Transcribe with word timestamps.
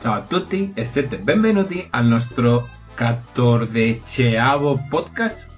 Ciao 0.00 0.14
a 0.14 0.20
tutti 0.22 0.72
e 0.74 0.84
siete 0.84 1.18
benvenuti 1.18 1.86
al 1.90 2.06
nostro 2.06 2.68
quattordicesimo 2.96 4.86
podcast. 4.88 5.48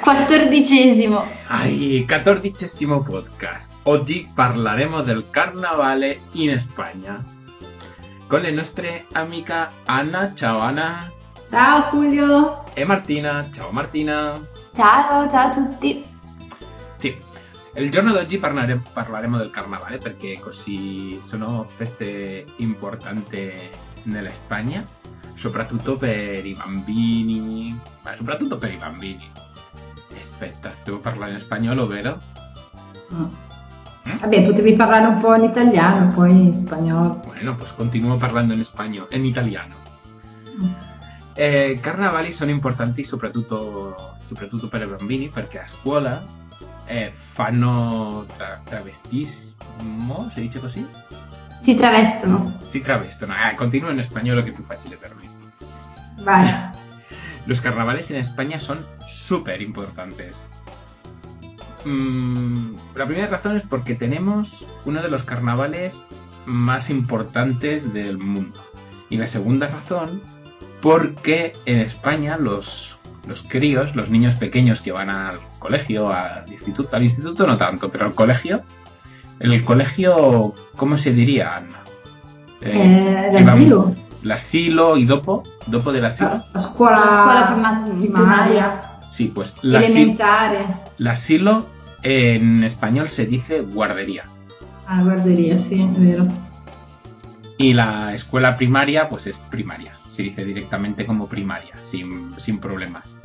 Quattordicesimo. 0.00 1.24
Ai, 1.48 2.04
quattordicesimo 2.06 3.02
podcast. 3.02 3.68
Oggi 3.84 4.28
parleremo 4.34 5.00
del 5.02 5.26
carnavale 5.30 6.22
in 6.32 6.58
Spagna. 6.58 7.24
Con 8.26 8.40
le 8.40 8.50
nostre 8.50 9.06
amiche 9.12 9.68
Anna, 9.86 10.32
ciao 10.34 10.58
Anna, 10.58 11.10
Ciao 11.48 11.90
Julio! 11.90 12.64
e 12.74 12.84
Martina, 12.84 13.48
ciao 13.52 13.70
Martina. 13.70 14.32
Ciao, 14.74 15.28
ciao 15.28 15.48
a 15.48 15.52
tutti. 15.52 16.09
Il 17.74 17.90
giorno 17.90 18.12
d'oggi 18.12 18.38
parlare- 18.38 18.82
parleremo 18.92 19.36
del 19.36 19.50
carnavale 19.50 19.98
perché 19.98 20.36
così 20.40 21.20
sono 21.22 21.66
feste 21.68 22.44
importanti 22.56 23.52
nella 24.04 24.32
Spagna, 24.32 24.84
soprattutto 25.34 25.96
per 25.96 26.44
i 26.44 26.52
bambini, 26.52 27.78
ma 28.02 28.14
soprattutto 28.16 28.58
per 28.58 28.72
i 28.72 28.76
bambini. 28.76 29.30
Aspetta, 30.18 30.72
devo 30.82 30.98
parlare 30.98 31.32
in 31.32 31.40
spagnolo, 31.40 31.86
vero? 31.86 32.20
Mm. 33.14 33.26
Vabbè, 34.18 34.42
potevi 34.42 34.74
parlare 34.74 35.06
un 35.06 35.20
po' 35.20 35.34
in 35.36 35.44
italiano, 35.44 36.12
poi 36.12 36.46
in 36.46 36.56
spagnolo. 36.56 37.22
Bueno, 37.24 37.54
pues 37.54 37.70
continúo 37.76 38.16
parlando 38.16 38.52
in 38.52 38.64
spagnolo, 38.64 39.06
in 39.12 39.24
italiano. 39.24 39.76
Eh, 41.34 41.78
carnavali 41.80 42.32
sono 42.32 42.50
importanti 42.50 43.04
soprattutto, 43.04 44.16
soprattutto 44.24 44.68
per 44.68 44.82
i 44.82 44.86
bambini 44.86 45.28
perché 45.28 45.60
a 45.60 45.66
scuola 45.66 46.22
eh, 46.90 47.12
fanno 47.32 48.26
tra- 48.36 48.60
travestismo, 48.64 50.30
si 50.34 50.40
dice 50.40 50.58
così? 50.58 50.86
Si 51.62 51.76
travestono. 51.76 52.58
Si 52.68 52.80
travestono. 52.80 53.34
Continuo 53.54 53.90
in 53.90 54.02
spagnolo 54.02 54.42
che 54.42 54.50
è 54.50 54.52
più 54.52 54.64
facile 54.64 54.96
per 54.96 55.14
me. 55.14 55.28
Vai. 56.22 56.48
Los 57.46 57.60
carnavales 57.60 58.10
en 58.10 58.18
España 58.18 58.60
son 58.60 58.84
súper 59.08 59.62
importantes. 59.62 60.46
Mm, 61.86 62.74
la 62.94 63.06
primera 63.06 63.28
razón 63.28 63.56
es 63.56 63.62
porque 63.62 63.94
tenemos 63.94 64.66
uno 64.84 65.00
de 65.00 65.08
los 65.08 65.22
carnavales 65.22 66.04
más 66.44 66.90
importantes 66.90 67.92
del 67.94 68.18
mundo. 68.18 68.60
Y 69.08 69.16
la 69.16 69.26
segunda 69.26 69.68
razón, 69.68 70.22
porque 70.82 71.52
en 71.64 71.78
España 71.78 72.36
los, 72.36 72.98
los 73.26 73.42
críos, 73.42 73.96
los 73.96 74.10
niños 74.10 74.34
pequeños 74.34 74.82
que 74.82 74.92
van 74.92 75.08
al 75.08 75.40
colegio, 75.60 76.08
al 76.12 76.50
instituto, 76.50 76.96
al 76.96 77.04
instituto 77.04 77.46
no 77.46 77.56
tanto, 77.56 77.88
pero 77.88 78.06
al 78.06 78.14
colegio, 78.14 78.62
en 79.38 79.52
el 79.52 79.62
colegio, 79.64 80.52
¿cómo 80.74 80.96
se 80.96 81.12
diría, 81.12 81.56
Anna? 81.58 81.78
Eh, 82.62 83.30
van- 83.32 83.46
l'asilo? 83.46 83.94
L'asilo 84.22 84.96
y 84.98 85.04
dopo, 85.06 85.44
dopo 85.68 85.92
dell'asilo. 85.92 86.30
La, 86.30 86.44
la 86.52 86.60
scuola, 86.60 86.96
La 86.96 87.04
scuola 87.22 87.50
prima- 87.54 87.84
primaria, 87.84 88.80
Sí, 89.12 89.26
pues 89.34 89.54
l'asilo, 90.98 91.66
en 92.02 92.64
español 92.64 93.08
se 93.10 93.26
dice 93.26 93.60
guardería. 93.60 94.24
Ah, 94.86 95.02
guarderia, 95.02 95.56
sì, 95.58 95.80
è 95.80 95.86
vero. 95.98 96.26
Y 97.58 97.74
la 97.74 98.14
escuela 98.14 98.56
primaria, 98.56 99.08
pues 99.08 99.26
es 99.26 99.36
primaria. 99.50 99.94
Se 100.10 100.22
dice 100.22 100.44
directamente 100.44 101.04
como 101.06 101.26
primaria, 101.28 101.74
sin, 101.90 102.32
sin 102.40 102.58
problemas. 102.58 103.18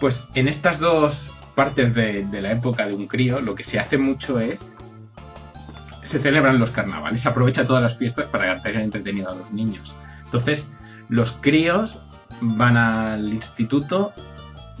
Pues 0.00 0.26
en 0.34 0.48
estas 0.48 0.78
dos 0.78 1.32
partes 1.54 1.94
de, 1.94 2.24
de 2.24 2.42
la 2.42 2.52
época 2.52 2.86
de 2.86 2.94
un 2.94 3.06
crío, 3.06 3.40
lo 3.40 3.54
que 3.54 3.64
se 3.64 3.78
hace 3.78 3.96
mucho 3.98 4.38
es. 4.40 4.74
Se 6.02 6.20
celebran 6.20 6.58
los 6.60 6.70
carnavales, 6.70 7.22
se 7.22 7.28
aprovecha 7.28 7.66
todas 7.66 7.82
las 7.82 7.96
fiestas 7.98 8.26
para 8.26 8.54
tener 8.62 8.80
entretenido 8.82 9.30
a 9.30 9.34
los 9.34 9.50
niños. 9.52 9.94
Entonces, 10.24 10.70
los 11.08 11.32
críos 11.32 11.98
van 12.40 12.76
al 12.76 13.32
instituto 13.32 14.12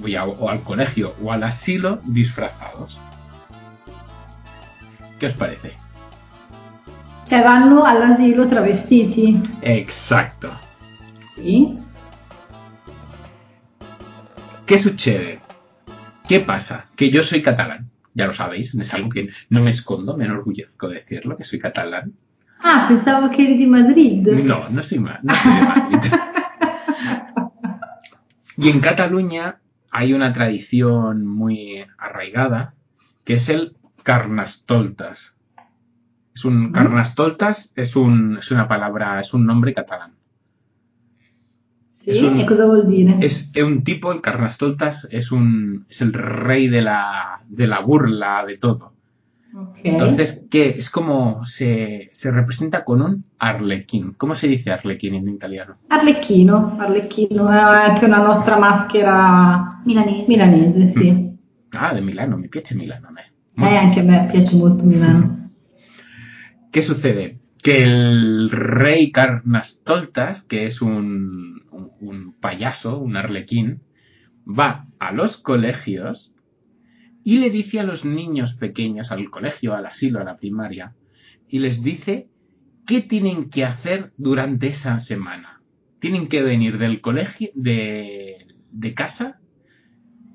o 0.02 0.06
ya- 0.06 0.24
o 0.24 0.48
al 0.50 0.62
colegio 0.62 1.14
o 1.22 1.32
al 1.32 1.42
asilo 1.42 2.00
disfrazados. 2.04 2.98
¿Qué 5.18 5.26
os 5.26 5.32
parece? 5.32 5.72
Cioè 7.24 7.42
vanno 7.42 7.82
all'asilo 7.84 8.46
travestiti. 8.46 9.40
Exacto. 9.62 10.48
Sì. 11.34 11.76
¿Qué 14.66 14.78
sucede? 14.78 15.40
¿Qué 16.28 16.40
pasa? 16.40 16.86
Que 16.96 17.10
yo 17.10 17.22
soy 17.22 17.40
catalán. 17.40 17.90
Ya 18.14 18.26
lo 18.26 18.32
sabéis, 18.32 18.74
es 18.74 18.94
algo 18.94 19.10
que 19.10 19.30
no 19.50 19.62
me 19.62 19.70
escondo, 19.70 20.16
me 20.16 20.24
enorgullezco 20.24 20.88
de 20.88 20.96
decirlo, 20.96 21.36
que 21.36 21.44
soy 21.44 21.58
catalán. 21.58 22.14
Ah, 22.60 22.86
pensavo 22.88 23.30
che 23.30 23.42
eri 23.42 23.56
di 23.58 23.66
Madrid. 23.66 24.26
No, 24.26 24.68
no 24.68 24.82
soy, 24.82 24.98
no 24.98 25.34
soy 25.34 25.52
de 25.54 25.62
Madrid. 25.62 26.12
Y 28.58 28.70
en 28.70 28.80
Cataluña 28.80 29.60
hay 29.90 30.14
una 30.14 30.32
tradición 30.32 31.26
muy 31.26 31.84
arraigada, 31.98 32.72
que 33.24 33.34
es 33.34 33.50
el 33.50 33.76
carnastoltas. 34.02 35.36
Es 36.34 36.46
un 36.46 36.72
carnastoltas 36.72 37.74
es 37.76 37.96
un 37.96 38.38
es 38.38 38.50
una 38.50 38.66
palabra, 38.66 39.20
es 39.20 39.34
un 39.34 39.44
nombre 39.44 39.74
catalán. 39.74 40.14
Sì, 42.06 42.12
Es 42.12 42.22
un- 42.22 42.38
e 42.38 42.46
cosa 42.46 42.66
vuol 42.66 42.86
dire? 42.86 43.16
Es, 43.20 43.50
es 43.52 43.64
un 43.64 43.82
tipo, 43.82 44.12
el 44.12 44.20
Carnastoltas 44.20 45.08
es 45.10 45.32
un 45.32 45.86
es 45.88 46.00
el 46.02 46.12
rey 46.12 46.68
de 46.68 46.80
la 46.80 47.40
de 47.48 47.66
la 47.66 47.80
burla 47.80 48.44
de 48.46 48.56
todo. 48.58 48.92
Ok. 49.52 49.78
Entonces, 49.82 50.44
¿qué? 50.48 50.68
Es 50.78 50.88
como 50.88 51.44
se, 51.46 52.10
se 52.12 52.30
representa 52.30 52.84
con 52.84 53.02
un 53.02 53.24
arlequín. 53.38 54.12
¿Cómo 54.16 54.36
se 54.36 54.46
dice 54.46 54.70
arlequín 54.70 55.14
en 55.14 55.28
italiano? 55.28 55.78
Arlecchino, 55.88 56.76
Arlecchino 56.78 57.48
è 57.50 57.56
anche 57.56 58.04
una 58.04 58.22
nostra 58.22 58.56
maschera 58.56 59.80
Milanese. 59.84 60.26
milanese, 60.28 60.86
sì. 60.88 61.30
Ah, 61.72 61.92
de 61.92 62.02
Milano, 62.02 62.36
mi 62.36 62.48
piace 62.48 62.76
Milano 62.76 63.08
a 63.08 63.10
me. 63.10 63.32
Eh, 63.68 63.76
anche 63.76 64.00
a 64.00 64.02
me 64.04 64.28
piace 64.30 64.54
molto 64.54 64.84
Milano. 64.84 65.50
¿Qué 66.70 66.82
sucede? 66.82 67.38
Que 67.62 67.82
el 67.82 68.50
rey 68.50 69.10
Carnastoltas, 69.12 70.42
que 70.42 70.66
es 70.66 70.80
un, 70.82 71.64
un, 71.70 71.90
un 72.00 72.32
payaso, 72.40 72.98
un 72.98 73.16
arlequín, 73.16 73.82
va 74.46 74.88
a 74.98 75.12
los 75.12 75.36
colegios 75.38 76.32
y 77.24 77.38
le 77.38 77.50
dice 77.50 77.80
a 77.80 77.82
los 77.84 78.04
niños 78.04 78.54
pequeños, 78.54 79.10
al 79.12 79.30
colegio, 79.30 79.74
al 79.74 79.86
asilo, 79.86 80.20
a 80.20 80.24
la 80.24 80.36
primaria, 80.36 80.94
y 81.48 81.58
les 81.58 81.82
dice 81.82 82.30
qué 82.86 83.02
tienen 83.02 83.50
que 83.50 83.64
hacer 83.64 84.12
durante 84.16 84.68
esa 84.68 85.00
semana. 85.00 85.62
Tienen 85.98 86.28
que 86.28 86.42
venir 86.42 86.78
del 86.78 87.00
colegio, 87.00 87.50
de, 87.54 88.38
de 88.70 88.94
casa, 88.94 89.40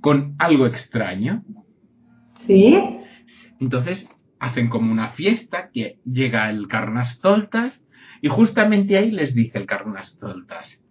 con 0.01 0.35
algo 0.39 0.65
extraño, 0.67 1.43
Sì? 2.47 2.77
entonces 3.59 4.09
hacen 4.41 4.69
como 4.69 4.91
una 4.91 5.07
fiesta 5.07 5.69
que 5.71 5.99
llega 6.03 6.49
el 6.49 6.67
Carnastoltas 6.67 7.83
y 8.21 8.27
justamente 8.27 8.97
ahí 8.97 9.11
les 9.11 9.35
dice 9.35 9.59
el 9.59 9.67
Carnastoltas, 9.67 10.83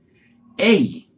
¡Ey! 0.57 1.11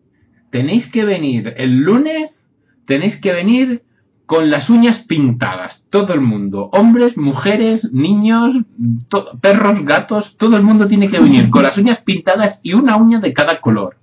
Tenéis 0.51 0.91
que 0.91 1.05
venir 1.05 1.53
el 1.59 1.81
lunes, 1.81 2.51
tenéis 2.87 3.21
que 3.21 3.33
venir 3.33 3.85
con 4.25 4.51
las 4.51 4.71
uñas 4.71 5.01
pintadas, 5.01 5.87
todo 5.91 6.15
el 6.15 6.23
mundo, 6.23 6.71
hombres, 6.73 7.19
mujeres, 7.19 7.93
niños, 7.93 8.55
perros, 9.43 9.85
gatos, 9.85 10.39
todo 10.39 10.57
el 10.57 10.63
mundo 10.63 10.87
tiene 10.87 11.11
que 11.11 11.21
venir 11.21 11.51
con 11.51 11.65
las 11.65 11.77
uñas 11.77 12.01
pintadas 12.01 12.61
y 12.63 12.73
una 12.73 12.97
uña 12.97 13.21
de 13.21 13.35
cada 13.35 13.61
color. 13.61 13.99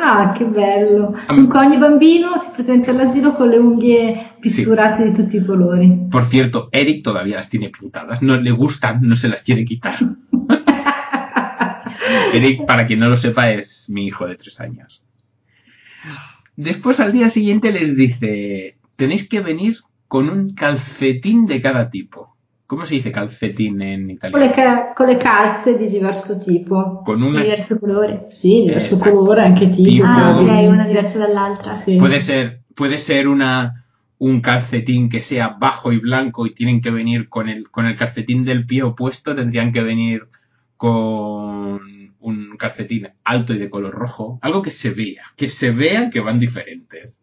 Ah, 0.00 0.32
che 0.32 0.46
bello. 0.46 1.12
Dunque 1.26 1.58
ogni 1.58 1.76
bambino 1.76 2.38
si 2.38 2.50
presenta 2.54 2.92
all'asilo 2.92 3.34
con 3.34 3.48
le 3.48 3.58
unghie 3.58 4.36
pitturate 4.38 5.02
di 5.02 5.12
tutti 5.12 5.38
i 5.38 5.44
colori. 5.44 6.06
Por 6.08 6.28
cierto, 6.28 6.68
Eric 6.70 7.02
todavía 7.02 7.34
las 7.36 7.48
tiene 7.48 7.70
pintadas, 7.70 8.22
no 8.22 8.36
le 8.36 8.50
gustan, 8.52 9.00
no 9.02 9.16
se 9.16 9.28
las 9.28 9.42
quiere 9.42 9.64
quitar. 9.64 9.98
Eric, 12.32 12.64
para 12.64 12.86
quien 12.86 13.00
no 13.00 13.08
lo 13.08 13.16
sepa, 13.16 13.50
es 13.50 13.90
mi 13.90 14.06
hijo 14.06 14.24
de 14.26 14.36
tres 14.36 14.60
años. 14.60 15.02
Después 16.54 17.00
al 17.00 17.10
día 17.12 17.28
siguiente 17.28 17.72
les 17.72 17.96
dice, 17.96 18.78
tenéis 18.94 19.28
que 19.28 19.40
venir 19.40 19.78
con 20.06 20.28
un 20.28 20.54
calcetín 20.54 21.46
de 21.46 21.60
cada 21.60 21.90
tipo. 21.90 22.36
¿Cómo 22.68 22.84
se 22.84 22.96
dice 22.96 23.10
calcetín 23.10 23.80
en 23.80 24.00
Con 24.00 24.06
le, 24.08 24.12
italiano? 24.12 24.52
ca- 24.54 24.92
con 24.94 25.06
le 25.06 25.16
calze 25.16 25.78
di 25.78 25.88
diverso 25.88 26.38
tipo. 26.38 27.02
Con 27.02 27.18
Di 27.22 27.26
una... 27.26 27.40
diverso 27.40 27.78
colore. 27.78 28.26
Sì, 28.28 28.64
diverso 28.66 28.96
Esatto. 28.96 29.10
colore, 29.10 29.40
anche 29.42 29.70
tipo. 29.70 29.88
Tipo- 29.88 30.04
Ah, 30.04 30.36
ok, 30.38 30.68
una 30.70 30.86
diversa 30.86 31.16
dall'altra. 31.18 31.72
Sì. 31.82 31.96
Puede 31.96 32.20
ser, 32.20 32.60
puede 32.74 32.98
ser 32.98 33.26
una, 33.26 33.86
un 34.18 34.42
calcetín 34.42 35.08
que 35.08 35.22
sea 35.22 35.48
bajo 35.58 35.92
y 35.92 35.98
blanco 35.98 36.44
y 36.44 36.52
tienen 36.52 36.82
que 36.82 36.90
venir 36.90 37.30
con 37.30 37.48
el, 37.48 37.70
con 37.70 37.86
el 37.86 37.96
calcetín 37.96 38.44
del 38.44 38.66
pie 38.66 38.82
opuesto, 38.82 39.34
tendrían 39.34 39.72
que 39.72 39.82
venir 39.82 40.28
con 40.76 42.12
un 42.20 42.56
calcetín 42.58 43.08
alto 43.24 43.54
y 43.54 43.58
de 43.58 43.70
color 43.70 43.94
rojo. 43.94 44.38
Algo 44.42 44.60
que 44.60 44.72
se 44.72 44.90
vea, 44.90 45.22
que 45.36 45.48
se 45.48 45.70
vea 45.70 46.10
que 46.10 46.20
van 46.20 46.38
diferentes. 46.38 47.18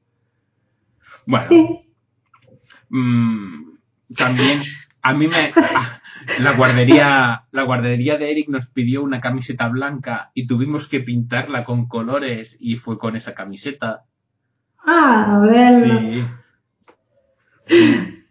Bueno, 1.28 1.46
Sì. 1.50 1.86
mm, 2.90 3.78
también 4.18 4.64
a 5.06 5.14
mí 5.14 5.28
me, 5.28 5.54
a, 5.56 6.02
La 6.40 6.54
guardería, 6.54 7.46
la 7.52 7.64
guardería 7.64 8.18
de 8.18 8.32
Eric 8.32 8.50
nos 8.50 8.66
pidió 8.66 9.04
una 9.04 9.22
camiseta 9.22 9.68
blanca 9.68 10.32
y 10.34 10.48
tuvimos 10.48 10.88
que 10.88 11.00
pintarla 11.00 11.64
con 11.64 11.88
colores 11.88 12.58
y 12.60 12.78
fue 12.78 12.98
con 12.98 13.16
esa 13.16 13.36
camiseta. 13.36 14.06
Ah, 14.80 15.40
bello. 15.44 16.28
Sí. 17.68 18.26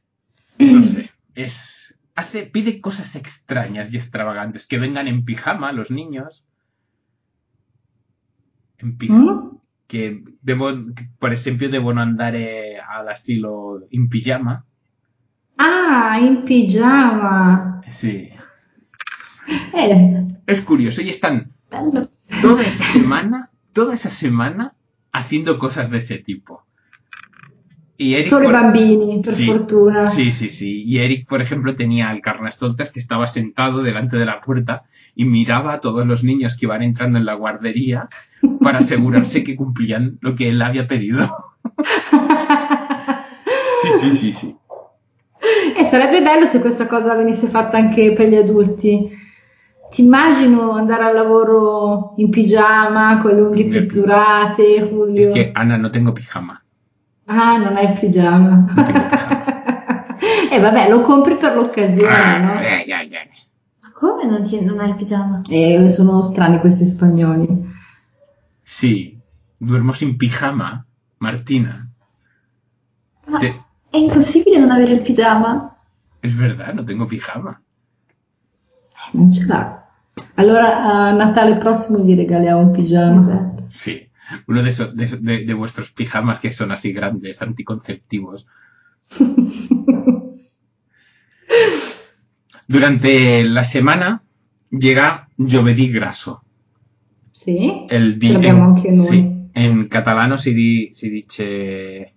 No 0.59 0.83
sé. 0.83 1.11
Es. 1.35 1.95
Hace. 2.17 2.47
pide 2.47 2.81
cosas 2.81 3.15
extrañas 3.15 3.95
y 3.95 3.97
extravagantes. 3.97 4.67
Que 4.67 4.79
vengan 4.79 5.07
en 5.07 5.25
pijama 5.25 5.73
los 5.73 5.93
niños. 5.93 6.45
En 8.79 8.99
pijama. 8.99 9.33
Mm? 9.33 9.61
Que, 9.87 10.25
devo, 10.43 10.73
que, 10.95 11.09
per 11.21 11.33
esempio 11.33 11.69
devono 11.69 12.01
andare 12.03 12.81
all'asilo 12.81 13.87
in 13.91 14.09
pigiama. 14.09 14.67
Ah, 15.59 16.19
in 16.21 16.45
pigiama. 16.45 17.81
Sí. 17.91 18.31
Eh, 19.73 20.27
Es 20.47 20.61
curioso. 20.63 21.01
Y 21.03 21.11
están 21.11 21.53
toda 22.43 22.63
esa 22.63 22.85
semana, 22.85 23.51
toda 23.73 23.95
esa 23.95 24.11
semana 24.11 24.75
haciendo 25.13 25.59
cosas 25.59 25.91
de 25.91 25.99
ese 25.99 26.19
tipo. 26.19 26.65
Y 27.97 28.15
Eric, 28.15 28.31
por- 28.31 28.53
bambini, 28.53 29.23
Sí, 29.25 29.47
fortuna. 29.47 30.09
Sí, 30.09 30.33
sí, 30.33 30.51
sí. 30.51 30.83
Y 30.83 30.99
Eric, 30.99 31.29
por 31.29 31.41
ejemplo, 31.41 31.77
tenía 31.77 32.11
al 32.11 32.21
carnestoltas 32.21 32.91
que 32.91 32.99
estaba 32.99 33.29
sentado 33.29 33.83
delante 33.85 34.17
de 34.17 34.27
la 34.27 34.41
puerta 34.41 34.83
y 35.15 35.25
miraba 35.27 35.75
a 35.75 35.81
todos 35.81 36.05
los 36.05 36.25
niños 36.25 36.57
que 36.57 36.67
iban 36.67 36.83
entrando 36.83 37.19
en 37.19 37.25
la 37.25 37.35
guardería 37.35 38.09
para 38.61 38.79
asegurarse 38.81 39.45
que 39.45 39.55
cumplían 39.55 40.19
lo 40.23 40.35
que 40.35 40.49
él 40.49 40.61
había 40.63 40.89
pedido. 40.89 41.33
Sí, 43.83 43.91
sí, 44.01 44.17
sí, 44.17 44.33
sí. 44.33 44.57
E 45.77 45.85
sarebbe 45.85 46.23
bello 46.23 46.47
se 46.47 46.61
questa 46.61 46.87
cosa 46.87 47.15
venisse 47.15 47.49
fatta 47.49 47.77
anche 47.77 48.13
per 48.15 48.29
gli 48.29 48.37
adulti. 48.37 49.11
Ti 49.91 50.03
immagino 50.03 50.73
andare 50.73 51.05
al 51.05 51.15
lavoro 51.15 52.15
in 52.17 52.31
pigiama, 52.31 53.19
con 53.21 53.33
le 53.35 53.41
unghie 53.41 53.69
pitturate, 53.69 54.89
Julio. 54.89 55.29
Es 55.29 55.35
que, 55.35 55.51
Ana, 55.55 55.77
no 55.77 55.91
tengo 55.91 56.13
pijama. 56.13 56.61
Ah, 57.27 57.57
non 57.59 57.77
hai 57.77 57.93
il 57.93 57.99
pigiama. 57.99 58.49
Non 58.75 58.85
tengo 58.85 59.09
pijama. 59.09 60.17
e 60.51 60.59
vabbè, 60.61 60.89
lo 60.89 61.03
compri 61.03 61.37
per 61.37 61.55
l'occasione, 61.55 62.09
Ah, 62.09 62.39
no? 62.39 62.61
eh, 62.61 62.85
ya, 62.87 63.03
ya. 63.03 63.21
Ma 63.83 63.93
come 63.93 64.27
non, 64.27 64.43
ti, 64.43 64.63
non 64.65 64.79
hai 64.81 64.89
il 64.91 64.95
pigiama? 64.97 65.43
Eh, 65.49 65.91
sono 65.91 66.23
strani 66.23 66.59
questi 66.59 66.87
spagnoli. 66.87 67.47
Sí, 68.65 69.17
duermo 69.57 69.93
sin 69.93 70.17
pijama, 70.17 70.85
Martina. 71.19 71.89
Ma 73.27 73.39
Te- 73.39 73.63
è 73.95 73.99
impossibile 73.99 74.59
non 74.59 74.71
avere 74.71 74.93
il 74.95 75.03
pigiama? 75.03 75.77
Es 76.21 76.35
verdad, 76.37 76.75
no 76.75 76.85
tengo 76.85 77.07
pijama. 77.07 77.61
Non 79.13 79.31
ce 79.33 79.45
l'ha. 79.47 79.87
Allora 80.35 80.83
a 80.85 81.13
Natale 81.13 81.59
prossimo 81.59 81.99
gli 82.05 82.15
regaliamo 82.17 82.61
un. 82.71 82.75
Esatto. 82.77 83.69
Sí, 83.71 84.09
uno 84.47 84.63
de, 84.63 84.71
esos, 84.71 84.95
de, 84.97 85.07
de- 85.21 85.45
de 85.45 85.53
vuestros 85.55 85.93
pijamas 85.93 86.39
que 86.41 86.51
son 86.53 86.71
así 86.73 86.93
grandes, 86.93 87.41
anticonceptivos. 87.43 88.47
Durante 92.67 93.45
la 93.45 93.65
semana 93.65 94.23
llega 94.71 95.29
giovedì 95.37 95.91
grasso. 95.91 96.43
sì? 97.31 97.85
El 97.89 98.17
di- 98.17 98.27
Ce 98.29 98.33
l'abbiamo 98.33 98.63
en, 98.65 98.65
anche 98.77 98.91
noi. 98.91 99.07
sí, 99.07 99.49
en 99.53 99.87
catalano 99.89 100.37
si, 100.37 100.55
di- 100.55 100.89
si 100.93 101.11
dice 101.11 102.14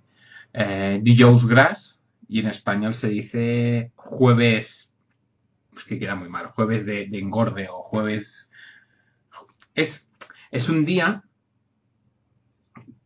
eh, 0.59 0.99
dijous 1.03 1.45
gras 1.45 2.01
y 2.27 2.39
en 2.39 2.47
español 2.47 2.95
se 2.95 3.09
dice 3.09 3.91
jueves, 3.95 4.91
es 5.77 5.83
que 5.85 5.99
queda 5.99 6.15
muy 6.15 6.29
mal, 6.29 6.47
jueves 6.47 6.83
de, 6.85 7.05
de 7.05 7.19
engorde 7.19 7.67
o 7.69 7.83
jueves... 7.83 8.51
Es, 9.75 10.09
es 10.49 10.67
un 10.67 10.83
día 10.83 11.23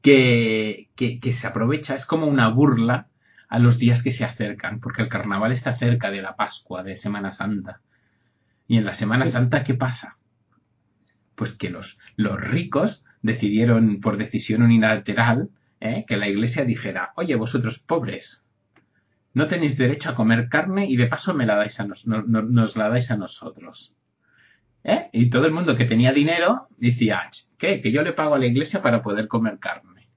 que, 0.01 0.89
que, 0.95 1.19
que 1.19 1.33
se 1.33 1.45
aprovecha, 1.45 1.95
es 1.95 2.06
como 2.06 2.25
una 2.25 2.48
burla 2.48 3.09
a 3.50 3.59
los 3.59 3.77
días 3.77 4.01
que 4.01 4.13
se 4.13 4.24
acercan, 4.24 4.80
porque 4.80 5.01
el 5.01 5.09
carnaval 5.09 5.51
está 5.51 5.74
cerca 5.74 6.09
de 6.09 6.21
la 6.21 6.38
Pascua, 6.38 6.83
de 6.83 6.95
Semana 6.95 7.33
Santa. 7.33 7.81
Y 8.65 8.77
en 8.77 8.86
la 8.86 8.94
Semana 8.94 9.25
Sí. 9.25 9.33
Santa, 9.33 9.65
¿qué 9.65 9.74
pasa? 9.74 10.18
Pues 11.36 11.51
que 11.51 11.69
los, 11.69 12.00
los 12.15 12.39
ricos 12.39 13.03
decidieron 13.21 14.00
por 14.00 14.15
decisión 14.15 14.62
unilateral 14.62 15.50
¿eh? 15.81 16.06
que 16.07 16.16
la 16.18 16.28
iglesia 16.30 16.63
dijera, 16.63 17.12
oye, 17.18 17.36
vosotros 17.36 17.80
pobres, 17.80 18.45
no 19.33 19.48
tenéis 19.48 19.78
derecho 19.78 20.10
a 20.10 20.16
comer 20.16 20.48
carne 20.50 20.86
y 20.88 20.95
de 20.95 21.07
paso 21.07 21.33
me 21.33 21.45
la 21.45 21.56
dais 21.56 21.80
a 21.80 21.86
nos, 21.86 22.07
no- 22.07 22.24
no- 22.24 22.42
nos 22.44 22.75
la 22.78 22.88
dais 22.89 23.12
a 23.12 23.18
nosotros. 23.18 23.94
¿Eh? 24.83 25.10
Y 25.13 25.30
todo 25.30 25.45
el 25.45 25.51
mundo 25.54 25.75
que 25.75 25.86
tenía 25.86 26.12
dinero 26.12 26.68
decía, 26.78 27.30
"Ch, 27.30 27.50
¿qué? 27.57 27.81
Que 27.81 27.92
yo 27.92 28.01
le 28.01 28.13
pago 28.13 28.33
a 28.36 28.39
la 28.39 28.48
iglesia 28.48 28.81
para 28.81 29.01
poder 29.04 29.28
comer 29.28 29.60
carne. 29.60 30.07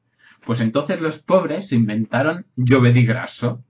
Pues 0.46 0.60
entonces 0.60 1.00
los 1.00 1.18
pobres 1.18 1.72
inventaron 1.72 2.46
giovedì 2.56 3.04
grasso, 3.04 3.62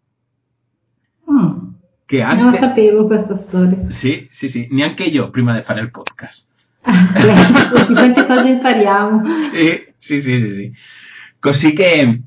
Mm, 1.27 1.75
que 2.07 2.23
antes... 2.23 2.61
sapevo 2.61 3.09
questa 3.09 3.35
storia. 3.37 3.79
Sí, 3.91 4.29
sí, 4.31 4.49
sí, 4.49 4.69
neanche 4.71 5.05
io 5.05 5.31
prima 5.31 5.55
di 5.55 5.63
fare 5.63 5.81
il 5.81 5.91
podcast. 5.91 6.49
Quante 6.83 8.27
cose 8.27 8.49
impariamo. 8.51 9.39
Sì, 9.39 9.85
sì, 9.97 10.21
sì, 10.21 10.41
sì, 10.41 10.53
sì. 10.55 10.73
Così 11.45 11.73
che, 11.75 12.23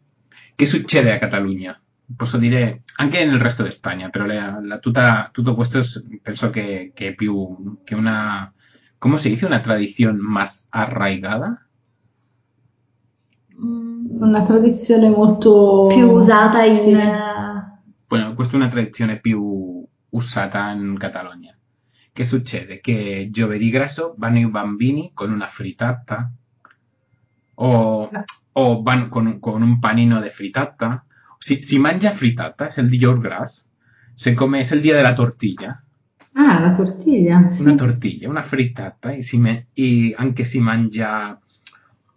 che 0.56 0.66
succede 0.66 1.12
a 1.12 1.18
Catalunya? 1.19 1.80
Posso 2.16 2.38
dire 2.38 2.84
anche 2.98 3.25
nel 3.25 3.40
resto 3.40 3.64
d'Espagna, 3.64 4.10
però 4.10 4.25
la, 4.25 4.60
la- 4.62 4.80
tutta- 4.80 5.30
tutto 5.31 5.56
questo 5.56 5.80
es- 5.80 6.06
penso 6.22 6.50
che, 6.50 6.92
che 6.94 7.08
è 7.10 7.16
più 7.16 7.81
che 7.84 7.96
una, 7.96 8.52
come 8.98 9.18
si 9.18 9.30
dice, 9.30 9.46
una 9.46 9.60
tradizione 9.60 10.18
más 10.19 10.68
arraigada. 10.69 11.68
Mm, 13.62 14.22
Una 14.22 14.42
tradizione 14.46 15.10
molto 15.10 15.88
più 15.90 16.10
usata 16.12 16.63
in... 16.63 16.78
Sì. 16.78 16.92
eh, 16.96 17.75
Bueno, 18.08 18.34
questa 18.34 18.54
è 18.54 18.58
una 18.58 18.70
tradizione 18.70 19.20
più 19.20 19.86
usata 20.10 20.70
in 20.72 20.98
Catalogna. 20.98 21.58
Che 22.12 22.24
succede? 22.24 22.80
Che 22.80 23.28
giovedì 23.31 23.70
grasso 23.70 24.16
vanno 24.18 24.40
i 24.40 24.50
bambini 24.50 25.12
con 25.13 25.31
una 25.31 25.48
frittata 25.48 26.31
o, 27.59 28.09
o 28.54 28.83
van 28.83 29.09
con, 29.09 29.27
un- 29.27 29.39
con 29.39 29.62
un 29.63 29.80
panino 29.80 30.21
de 30.21 30.30
frittata. 30.30 31.04
Si, 31.39 31.62
si 31.63 31.77
mangia 31.80 32.12
frittata, 32.12 32.65
es 32.68 32.77
el 32.77 32.89
dijous 32.89 33.19
gras. 33.19 33.65
Se 34.15 34.33
come, 34.36 34.59
es 34.62 34.71
el 34.71 34.81
día 34.81 34.95
de 34.98 35.04
la 35.04 35.13
tortilla. 35.15 35.83
Ah, 36.33 36.59
la 36.59 36.74
tortiglia. 36.74 37.50
sì. 37.51 37.63
Una 37.63 37.75
tortilla, 37.75 38.29
una 38.29 38.43
frittata 38.43 39.13
y, 39.15 39.22
si 39.24 39.38
me- 39.38 39.67
y 39.75 40.13
anche 40.17 40.46
si 40.46 40.60
mangia 40.60 41.39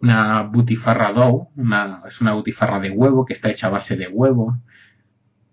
una 0.01 0.43
butifarra 0.43 1.11
d'ou, 1.11 1.49
una, 1.57 2.01
es 2.07 2.21
una 2.21 2.33
butifarra 2.33 2.79
de 2.79 2.89
huevo 2.89 3.23
que 3.25 3.33
está 3.33 3.49
hecha 3.49 3.67
a 3.67 3.71
base 3.71 3.95
de 3.97 4.07
huevo. 4.07 4.57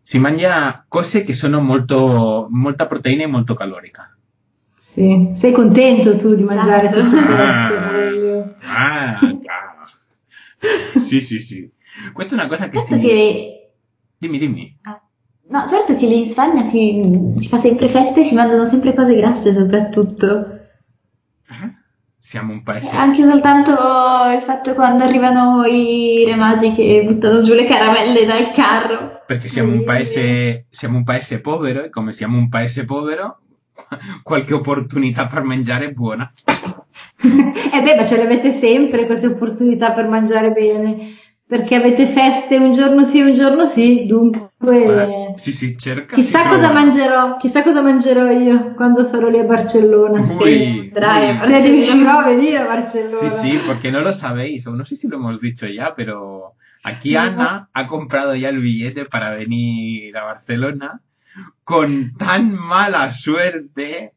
Si 0.02 0.18
mangia 0.18 0.84
cose 0.88 1.22
che 1.24 1.34
sono 1.34 1.60
molto, 1.60 2.46
molta 2.50 2.86
proteína 2.86 3.24
e 3.24 3.26
molto 3.26 3.54
calorica. 3.54 4.16
Sì. 4.78 5.32
Sei 5.34 5.52
contento 5.52 6.16
tu 6.16 6.34
di 6.34 6.44
mangiare 6.44 6.88
Esatto. 6.88 7.04
tutto 7.04 7.16
questo? 7.24 7.34
Ah. 7.36 7.88
Voglio. 8.04 8.54
Ah. 8.62 9.18
Sì, 10.98 11.20
sì, 11.20 11.40
sì. 11.40 11.70
Questa 12.12 12.34
è 12.34 12.38
una 12.38 12.48
cosa 12.48 12.68
che 12.68 12.80
certo 12.80 12.94
si... 12.94 13.00
che... 13.00 13.70
Dimmi, 14.18 14.38
dimmi. 14.38 14.78
ah, 14.82 15.00
No, 15.50 15.66
certo 15.66 15.96
che 15.96 16.06
lì 16.06 16.18
in 16.18 16.26
Spagna 16.26 16.62
si, 16.62 17.32
si 17.38 17.48
fa 17.48 17.56
sempre 17.56 17.88
feste 17.88 18.20
e 18.20 18.24
si 18.24 18.34
mangiano 18.34 18.66
sempre 18.66 18.92
cose 18.92 19.14
grasse 19.14 19.54
soprattutto. 19.54 20.52
Eh? 21.48 21.76
Siamo 22.18 22.52
un 22.52 22.62
paese... 22.62 22.94
Anche 22.94 23.24
soltanto 23.24 23.70
il 23.70 24.42
fatto 24.44 24.74
quando 24.74 25.04
arrivano 25.04 25.64
i 25.64 26.24
re 26.26 26.34
magi 26.34 26.74
che 26.74 27.02
buttano 27.06 27.42
giù 27.42 27.54
le 27.54 27.66
caramelle 27.66 28.26
dal 28.26 28.50
carro. 28.52 29.22
Perché 29.26 29.48
siamo 29.48 29.72
un 29.72 29.84
paese, 29.84 30.66
siamo 30.68 30.98
un 30.98 31.04
paese 31.04 31.40
povero 31.40 31.84
e 31.84 31.88
come 31.88 32.12
siamo 32.12 32.36
un 32.36 32.50
paese 32.50 32.84
povero, 32.84 33.40
qualche 34.22 34.52
opportunità 34.52 35.28
per 35.28 35.42
mangiare 35.44 35.86
è 35.86 35.92
buona. 35.92 36.30
Eh 37.72 37.82
beh, 37.82 37.96
ma 37.96 38.04
ce 38.04 38.16
le 38.16 38.22
avete 38.22 38.52
sempre 38.52 39.06
queste 39.06 39.26
opportunità 39.26 39.92
per 39.92 40.08
mangiare 40.08 40.52
bene. 40.52 41.16
Perché 41.46 41.76
avete 41.76 42.08
feste 42.08 42.58
un 42.58 42.75
giorno 42.75 43.04
sì, 43.04 43.22
un 43.22 43.34
giorno 43.34 43.64
sì. 43.64 44.04
Dunque, 44.06 44.50
Guarda, 44.58 45.32
sì, 45.37 45.50
sì, 45.50 45.78
cerca. 45.78 46.14
chissà 46.14 46.42
cosa 46.42 46.58
trova. 46.58 46.75
mangerò. 46.75 47.37
Chissà 47.38 47.62
cosa 47.62 47.80
mangerò 47.80 48.30
io 48.30 48.75
quando 48.75 49.02
sarò 49.04 49.28
lì 49.28 49.38
a 49.38 49.44
Barcellona. 49.44 50.20
Uy, 50.20 50.92
uy, 50.92 50.92
Se 50.92 51.60
riuscirò 51.70 52.18
a 52.18 52.25
venire 52.25 52.58
a 52.58 52.66
Barcellona. 52.66 53.30
Sí, 53.30 53.30
sí, 53.30 53.58
porque 53.66 53.90
no 53.90 54.00
lo 54.00 54.12
sabéis, 54.12 54.66
o 54.66 54.72
no 54.75 54.84
sé 54.84 54.94
si 54.96 55.08
lo 55.08 55.16
hemos 55.16 55.40
dicho 55.40 55.66
ya, 55.66 55.94
pero 55.94 56.56
aquí 56.82 57.12
No. 57.12 57.20
Ana 57.20 57.68
ha 57.72 57.87
comprado 57.87 58.34
ya 58.34 58.50
el 58.50 58.60
billete 58.60 59.06
para 59.06 59.30
venir 59.30 60.14
a 60.18 60.25
Barcelona 60.25 61.00
con 61.64 62.12
tan 62.18 62.52
mala 62.52 63.10
suerte 63.10 64.12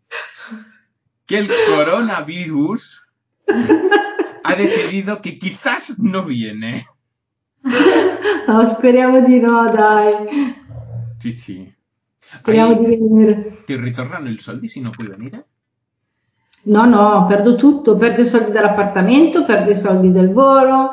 que 1.32 1.38
el 1.38 1.48
coronavirus 1.70 3.08
ha 4.44 4.56
decidido 4.56 5.22
que 5.22 5.38
quizás 5.40 5.98
no 6.00 6.26
viene. 6.26 6.88
No, 8.48 8.66
speriamo 8.76 9.22
di 9.22 9.40
no, 9.40 9.72
dai. 9.72 10.56
Sí, 11.20 11.32
sí. 11.32 11.74
Speriamo 12.36 12.74
Ahí- 12.74 12.80
di 12.80 12.86
venire. 12.86 13.64
ti 13.66 13.76
ritornano 13.78 14.30
i 14.30 14.38
soldi 14.40 14.68
se 14.68 14.82
non 14.82 14.92
puoi 14.92 15.08
venire? 15.08 15.46
No, 16.64 16.86
no, 16.86 17.26
perdo 17.28 17.56
tutto, 17.56 17.98
perdo 17.98 18.22
i 18.22 18.28
soldi 18.28 18.52
dell'appartamento, 18.52 19.46
perdo 19.46 19.72
i 19.72 19.78
soldi 19.78 20.12
del 20.12 20.32
volo. 20.34 20.92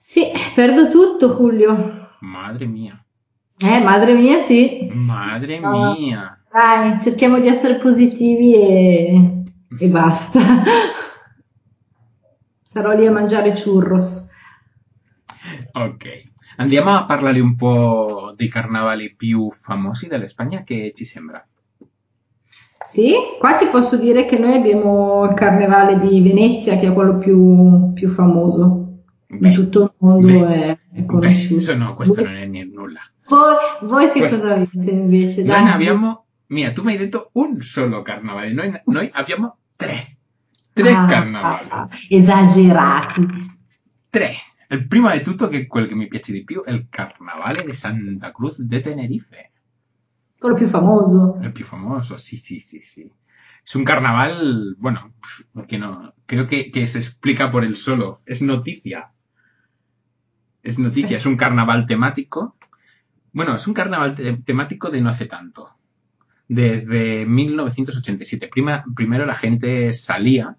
Sì, 0.00 0.30
perdo 0.54 0.90
tutto, 0.90 1.34
Julio. 1.36 2.10
Madre 2.20 2.66
mia. 2.66 2.98
Eh, 3.58 3.80
madre 3.80 4.14
mia, 4.14 4.38
sì. 4.40 4.90
Madre 4.92 5.60
No. 5.60 5.94
mia. 5.98 6.43
Dai, 6.54 7.00
cerchiamo 7.00 7.40
di 7.40 7.48
essere 7.48 7.78
positivi 7.78 8.54
e, 8.54 9.42
e 9.76 9.88
basta. 9.88 10.38
Sarò 12.62 12.92
lì 12.92 13.04
a 13.04 13.10
mangiare 13.10 13.54
churros. 13.60 14.24
Ok. 15.72 16.04
Andiamo 16.58 16.90
a 16.90 17.06
parlare 17.06 17.40
un 17.40 17.56
po' 17.56 18.32
dei 18.36 18.48
carnavali 18.48 19.16
più 19.16 19.50
famosi 19.50 20.06
della 20.06 20.28
Spagna, 20.28 20.62
che 20.62 20.92
ci 20.94 21.04
sembra? 21.04 21.44
Sì, 22.86 23.14
qua 23.40 23.58
ti 23.58 23.66
posso 23.72 23.96
dire 23.96 24.26
che 24.26 24.38
noi 24.38 24.54
abbiamo 24.54 25.24
il 25.24 25.34
carnevale 25.34 25.98
di 25.98 26.20
Venezia, 26.22 26.78
che 26.78 26.86
è 26.86 26.92
quello 26.92 27.18
più, 27.18 27.92
più 27.94 28.12
famoso. 28.12 28.98
In 29.30 29.38
Beh, 29.40 29.54
tutto 29.54 29.82
il 29.82 29.92
mondo 29.98 30.26
beh, 30.28 30.46
è, 30.46 30.68
è 30.92 31.00
beh, 31.00 31.06
conosciuto. 31.06 31.56
eso 31.60 31.74
no, 31.74 31.94
questo 31.96 32.14
Voi- 32.14 32.24
non 32.24 32.54
è 32.54 32.62
nulla. 32.62 33.00
Voi, 33.26 33.88
voi 33.88 34.12
che 34.12 34.20
Questo- 34.20 34.38
cosa 34.38 34.54
avete 34.54 34.90
invece? 34.90 35.42
Noi 35.42 35.50
Dai. 35.56 35.64
ne 35.64 35.72
abbiamo, 35.72 36.23
mia, 36.48 36.72
tu 36.72 36.82
mi 36.82 36.92
hai 36.92 36.98
detto 36.98 37.30
un 37.34 37.60
solo 37.60 38.02
carnavale, 38.02 38.52
noi, 38.52 38.72
noi 38.86 39.10
abbiamo 39.12 39.58
tre. 39.76 40.16
Tre 40.72 40.90
Ah, 40.90 41.06
carnavali. 41.06 41.68
ah, 41.70 41.88
esagerati. 42.08 43.26
Tre. 44.10 44.34
Il 44.68 44.86
primo 44.88 45.10
di 45.10 45.22
tutto, 45.22 45.48
che 45.48 45.60
è 45.60 45.66
quello 45.66 45.86
che 45.86 45.94
mi 45.94 46.08
piace 46.08 46.32
di 46.32 46.42
più, 46.44 46.62
è 46.64 46.70
il 46.72 46.86
carnavale 46.88 47.64
di 47.64 47.72
Santa 47.72 48.32
Cruz 48.32 48.60
de 48.60 48.80
Tenerife. 48.80 49.50
Quello 50.38 50.54
più 50.56 50.66
famoso. 50.66 51.38
El 51.40 51.52
più 51.52 51.64
famoso, 51.64 52.16
sí, 52.16 52.36
sí, 52.38 52.58
sí, 52.60 52.80
sí. 52.80 53.10
Es 53.64 53.74
un 53.76 53.84
carnaval, 53.84 54.74
bueno, 54.78 55.14
que 55.68 55.78
no, 55.78 56.12
creo 56.26 56.46
que, 56.46 56.70
que 56.70 56.86
se 56.86 56.98
explica 56.98 57.50
por 57.50 57.64
el 57.64 57.76
solo. 57.76 58.20
Es 58.26 58.42
noticia. 58.42 59.12
Es 60.62 60.78
noticia, 60.78 61.16
es 61.18 61.26
un 61.26 61.36
carnaval 61.36 61.86
temático. 61.86 62.56
Bueno, 63.32 63.54
es 63.54 63.66
un 63.66 63.74
carnaval 63.74 64.14
te- 64.14 64.36
temático 64.38 64.90
de 64.90 65.00
no 65.00 65.10
hace 65.10 65.26
tanto. 65.26 65.70
Desde 66.48 67.26
1987. 67.26 68.48
Prima- 68.48 68.84
primero 68.94 69.26
la 69.26 69.34
gente 69.34 69.92
salía 69.92 70.56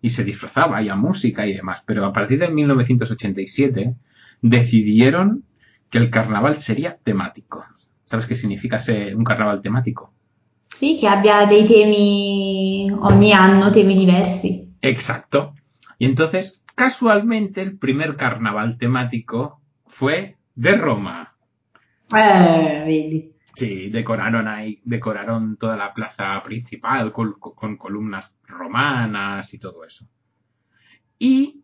y 0.00 0.10
se 0.10 0.24
disfrazaba, 0.24 0.78
había 0.78 0.96
música 0.96 1.46
y 1.46 1.54
demás, 1.54 1.82
pero 1.86 2.04
a 2.04 2.12
partir 2.12 2.38
del 2.40 2.52
1987 2.52 3.94
decidieron 4.40 5.44
que 5.90 5.98
el 5.98 6.10
carnaval 6.10 6.58
sería 6.60 6.96
temático. 6.96 7.64
¿Sabes 8.04 8.26
qué 8.26 8.34
significa 8.34 8.80
ser 8.80 9.14
un 9.14 9.24
carnaval 9.24 9.60
temático? 9.60 10.12
Sì, 10.68 10.98
che 10.98 11.06
abbia 11.06 11.46
dei 11.46 11.66
temi 11.66 12.90
ogni 12.90 13.32
anno, 13.32 13.70
temi 13.70 13.94
diversi. 13.94 14.74
Exacto. 14.80 15.54
Y 15.98 16.06
entonces, 16.06 16.64
casualmente, 16.74 17.62
el 17.62 17.78
primer 17.78 18.16
carnaval 18.16 18.78
temático 18.78 19.60
fue 19.86 20.36
de 20.54 20.72
Roma. 20.76 21.36
Eh, 22.14 22.82
vedi. 22.84 23.32
Sí, 23.54 23.90
decoraron 23.90 24.48
ahí, 24.48 24.80
decoraron 24.84 25.56
toda 25.56 25.76
la 25.76 25.92
plaza 25.92 26.42
principal 26.42 27.12
con, 27.12 27.34
con 27.34 27.76
columnas 27.76 28.38
romanas 28.46 29.52
y 29.52 29.58
todo 29.58 29.84
eso. 29.84 30.06
Y 31.18 31.62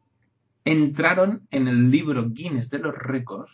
entraron 0.65 1.47
en 1.51 1.67
el 1.67 1.91
libro 1.91 2.29
Guinness 2.29 2.69
de 2.71 2.79
los 2.79 2.95
récords 2.95 3.53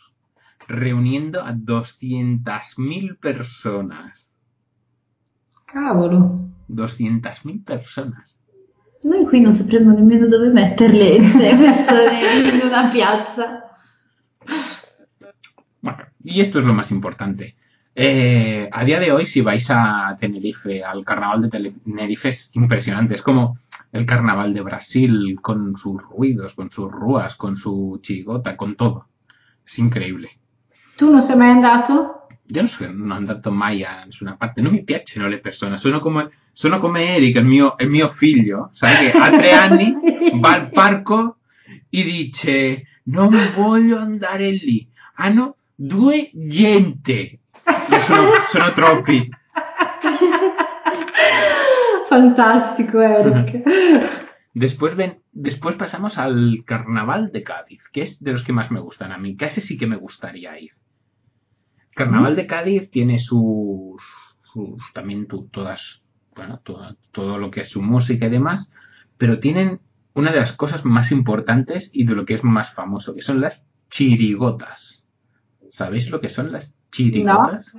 reuniendo 0.67 1.43
a 1.43 1.53
200.000 1.53 3.19
personas. 3.19 4.29
Cavolo. 5.67 6.41
200.000 6.69 7.65
personas. 7.65 8.37
Noi 9.05 9.27
qui 9.27 9.41
non 9.41 9.53
sapremmo 9.53 9.93
nemmeno 9.93 10.29
dove 10.29 10.49
metterle 10.49 11.19
le 11.21 11.57
persone 11.61 12.49
in 12.49 12.61
una 12.65 12.89
piazza. 12.91 13.77
Bueno, 15.81 16.05
y 16.23 16.41
esto 16.41 16.59
es 16.59 16.65
lo 16.65 16.73
más 16.73 16.91
importante. 16.91 17.55
Eh, 17.97 18.69
a 18.73 18.85
día 18.85 18.99
de 18.99 19.13
hoy, 19.13 19.25
si 19.25 19.41
vais 19.41 19.71
a 19.71 20.17
Tenerife, 20.19 20.83
al 20.83 21.05
carnaval 21.05 21.43
de 21.43 21.49
Tenerife 21.49 22.29
es 22.29 22.51
impresionante. 22.55 23.15
Es 23.15 23.23
como 23.23 23.57
el 23.93 24.05
carnaval 24.05 24.53
de 24.53 24.63
Brasil, 24.63 25.39
con 25.41 25.77
sus 25.77 26.03
ruidos, 26.03 26.55
con 26.55 26.71
sus 26.71 26.91
rúas, 26.91 27.37
con 27.37 27.57
su 27.57 28.01
chigota, 28.03 28.57
con 28.57 28.75
todo. 28.75 29.07
Es 29.65 29.79
increíble. 29.79 30.31
Tu 30.97 31.11
non 31.11 31.23
sei 31.23 31.37
mai 31.37 31.51
andato? 31.51 32.29
Io 32.47 32.61
non 32.61 32.69
sono 32.69 32.93
non 32.93 33.13
andato 33.13 33.51
mai 33.51 33.83
a 33.85 34.05
nessuna 34.05 34.37
parte, 34.37 34.61
non 34.61 34.73
mi 34.73 34.85
piacciono 34.85 35.29
le 35.29 35.41
persone, 35.41 35.79
sono 35.79 36.01
come, 36.01 36.31
sono 36.53 36.79
come 36.79 37.17
Eric, 37.17 37.37
il 37.37 37.45
mio, 37.45 37.75
il 37.79 37.89
mio 37.89 38.09
figlio, 38.09 38.71
sai 38.73 39.11
che 39.11 39.17
ha 39.17 39.31
tre 39.31 39.53
anni 39.53 39.95
va 40.39 40.53
al 40.53 40.71
parco 40.71 41.39
e 41.89 42.03
dice 42.03 42.87
non 43.05 43.53
voglio 43.57 43.99
andare 43.99 44.51
lì, 44.51 44.87
hanno 45.15 45.57
due 45.75 46.31
gente, 46.35 47.41
E 47.67 48.03
sono, 48.03 48.31
sono 48.51 48.73
troppi. 48.73 49.31
Fantastico, 52.09 53.01
Eric. 53.01 53.65
Después, 54.57 54.95
ven, 54.95 55.21
después 55.33 55.75
pasamos 55.75 56.17
al 56.17 56.63
carnaval 56.65 57.33
de 57.33 57.43
Cádiz, 57.43 57.89
que 57.93 58.03
es 58.03 58.23
de 58.23 58.31
los 58.31 58.45
que 58.45 58.53
más 58.53 58.71
me 58.71 58.79
gustan 58.79 59.11
a 59.11 59.19
mí, 59.19 59.37
casi 59.37 59.61
sí 59.61 59.77
que 59.77 59.89
me 59.89 59.97
gustaría 59.97 60.57
ir. 60.61 60.71
Carnaval 61.93 62.37
de 62.37 62.47
Cádiz 62.47 62.89
tiene 62.89 63.19
sus, 63.19 64.01
sus 64.53 64.81
también 64.93 65.27
tu- 65.27 65.49
todas, 65.49 66.05
bueno, 66.37 66.61
todo, 66.63 66.97
todo 67.11 67.39
lo 67.39 67.51
que 67.51 67.63
es 67.63 67.69
su 67.69 67.83
música 67.83 68.27
y 68.27 68.31
demás, 68.31 68.71
pero 69.19 69.41
tienen 69.41 69.81
una 70.15 70.31
de 70.31 70.39
las 70.39 70.53
cosas 70.53 70.85
más 70.85 71.11
importantes 71.11 71.91
y 71.93 72.05
de 72.07 72.15
lo 72.15 72.25
que 72.25 72.35
es 72.35 72.45
más 72.45 72.73
famoso, 72.73 73.13
que 73.17 73.23
son 73.23 73.41
las 73.41 73.69
chirigotas. 73.91 75.04
¿Sabéis 75.75 76.09
lo 76.09 76.21
que 76.21 76.29
son 76.29 76.53
las 76.53 76.79
chirigotas? 76.93 77.77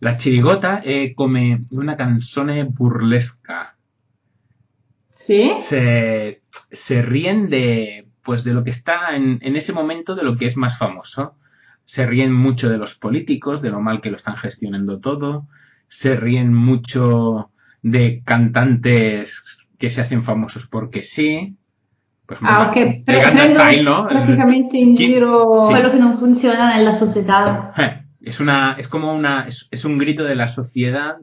La 0.00 0.16
chirigota 0.16 0.80
è 0.80 1.14
come 1.14 1.62
una 1.70 1.94
canzone 1.94 2.64
burlesca. 2.64 3.76
Sì? 5.12 5.54
Se, 5.60 6.42
se 6.68 7.02
ríen 7.02 7.48
de, 7.48 8.08
pues 8.20 8.42
de 8.42 8.52
lo 8.52 8.64
que 8.64 8.70
está 8.70 9.14
en, 9.14 9.38
en 9.42 9.54
ese 9.54 9.72
momento, 9.72 10.16
de 10.16 10.24
lo 10.24 10.36
que 10.36 10.46
es 10.46 10.56
más 10.56 10.76
famoso. 10.76 11.36
Se 11.84 12.04
ríen 12.04 12.32
mucho 12.32 12.68
de 12.68 12.78
los 12.78 12.96
políticos, 12.96 13.62
de 13.62 13.70
lo 13.70 13.80
mal 13.80 14.00
que 14.00 14.10
lo 14.10 14.16
están 14.16 14.36
gestionando 14.36 14.98
todo. 14.98 15.46
Se 15.86 16.16
ríen 16.16 16.52
mucho 16.52 17.52
de 17.80 18.22
cantantes 18.24 19.60
que 19.78 19.88
se 19.88 20.00
hacen 20.00 20.24
famosos 20.24 20.66
porque 20.66 21.04
sí. 21.04 21.56
Pues 22.30 22.38
Ah, 22.44 22.68
ok. 22.68 23.02
Pre- 23.04 23.48
Style, 23.48 23.82
¿no? 23.82 24.06
Praticamente 24.06 24.76
in 24.78 24.94
giro... 24.94 25.64
Sì. 25.66 25.70
Quello 25.72 25.90
che 25.90 25.98
non 25.98 26.14
funziona 26.14 26.76
nella 26.76 26.92
società. 26.92 27.72
Eh, 27.76 28.04
Es 28.22 28.38
una, 28.38 28.76
es 28.78 28.86
como 28.86 29.12
una, 29.14 29.46
es, 29.48 29.66
es 29.72 29.84
un 29.84 29.98
grito 29.98 30.22
de 30.22 30.36
la 30.36 30.46
sociedad 30.46 31.16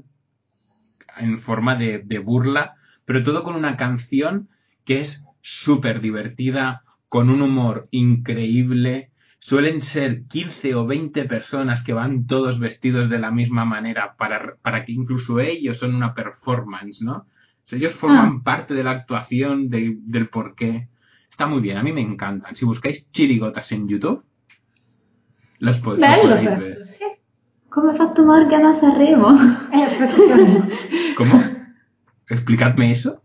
en 1.17 1.39
forma 1.39 1.75
de, 1.75 1.99
de 2.03 2.19
burla, 2.19 2.73
pero 3.05 3.23
todo 3.23 3.43
con 3.43 3.55
una 3.55 3.77
canción 3.77 4.49
que 4.83 4.99
es 4.99 5.23
súper 5.41 6.01
divertida, 6.01 6.83
con 7.07 7.29
un 7.29 7.41
humor 7.41 7.87
increíble. 7.91 9.11
Suelen 9.39 9.81
ser 9.81 10.23
15 10.27 10.75
o 10.75 10.85
20 10.85 11.23
personas 11.25 11.83
que 11.83 11.93
van 11.93 12.25
todos 12.27 12.59
vestidos 12.59 13.07
de 13.09 13.19
la 13.19 13.31
misma 13.31 13.63
manera 13.63 14.15
para, 14.17 14.55
para 14.61 14.83
que 14.83 14.91
incluso 14.91 15.39
ellos 15.39 15.77
son 15.77 15.95
una 15.95 16.13
performance, 16.13 17.01
¿no? 17.01 17.15
O 17.15 17.25
sea, 17.63 17.77
ellos 17.79 17.93
forman 17.93 18.43
parte 18.43 18.73
de 18.73 18.83
la 18.83 18.91
actuación, 18.91 19.69
de- 19.69 19.97
del 20.01 20.27
porqué. 20.29 20.89
Está 21.29 21.45
muy 21.47 21.61
bien, 21.61 21.77
a 21.77 21.83
mí 21.83 21.91
me 21.91 22.01
encantan. 22.01 22.55
Si 22.55 22.65
buscáis 22.65 23.11
chirigotas 23.11 23.71
en 23.71 23.87
YouTube, 23.87 24.23
los, 25.59 25.77
po- 25.79 25.91
los 25.91 25.99
Bello 25.99 26.29
ver. 26.29 26.59
questo, 26.59 26.83
sì. 26.83 27.03
Come 27.69 27.91
ha 27.91 27.95
fatto 27.95 28.23
Morgan 28.23 28.65
a 28.65 28.73
Sanremo. 28.75 29.29
Eh. 29.71 31.13
¿Cómo? 31.15 31.43
Explicadme 32.29 32.91
eso. 32.91 33.21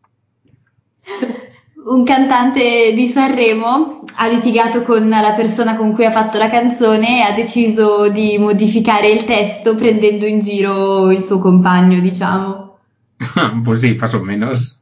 Un 1.84 2.04
cantante 2.04 2.92
di 2.94 3.08
Sanremo 3.08 4.04
ha 4.14 4.28
litigato 4.28 4.82
con 4.82 5.08
la 5.08 5.34
persona 5.34 5.76
con 5.76 5.94
cui 5.94 6.04
ha 6.04 6.12
fatto 6.12 6.38
la 6.38 6.48
canzone 6.50 7.18
e 7.18 7.22
ha 7.22 7.34
deciso 7.34 8.08
di 8.10 8.38
modificare 8.38 9.10
il 9.10 9.24
testo 9.24 9.74
prendendo 9.74 10.26
in 10.26 10.40
giro 10.40 11.10
il 11.10 11.24
suo 11.24 11.38
compagno, 11.40 11.98
diciamo. 12.00 12.78
pues 13.64 13.80
sí, 13.80 13.94
más 13.94 14.14
o 14.14 14.22
menos. 14.22 14.81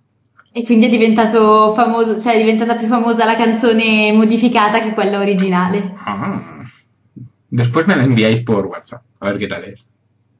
E 0.52 0.64
quindi 0.64 0.86
è 0.86 0.90
diventato 0.90 1.74
famoso, 1.74 2.20
cioè 2.20 2.34
è 2.34 2.38
diventata 2.38 2.74
più 2.74 2.88
famosa 2.88 3.24
la 3.24 3.36
canzone 3.36 4.12
modificata 4.12 4.80
che 4.80 4.94
quella 4.94 5.20
originale. 5.20 5.94
Ah. 6.04 6.64
Después 7.48 7.86
me 7.86 7.96
la 7.96 8.04
enviáis 8.04 8.42
por 8.42 8.66
WhatsApp, 8.66 9.02
a 9.20 9.26
ver 9.26 9.38
qué 9.38 9.48
tal 9.48 9.64
es. 9.64 9.88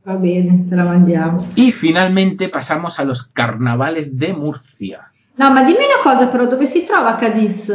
Va 0.07 0.15
bene, 0.15 0.67
te 0.69 0.77
la 0.77 0.85
mandiamo. 0.85 1.37
Y 1.55 1.73
finalmente 1.73 2.49
pasamos 2.49 2.99
a 2.99 3.05
los 3.05 3.25
carnavales 3.25 4.17
de 4.19 4.33
Murcia. 4.33 5.13
No, 5.37 5.53
ma 5.53 5.65
dimmi 5.65 5.85
una 5.85 6.03
cosa 6.03 6.29
però, 6.29 6.47
dove 6.47 6.67
si 6.67 6.85
trova 6.87 7.17
Cadiz? 7.17 7.73